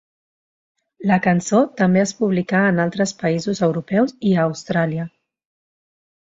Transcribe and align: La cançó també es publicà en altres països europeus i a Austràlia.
La 1.11 1.17
cançó 1.25 1.59
també 1.81 2.01
es 2.03 2.13
publicà 2.21 2.61
en 2.69 2.81
altres 2.85 3.13
països 3.21 3.61
europeus 3.69 4.17
i 4.31 4.33
a 4.39 4.47
Austràlia. 4.49 5.07